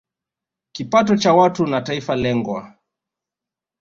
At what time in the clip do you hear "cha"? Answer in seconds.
1.17-1.33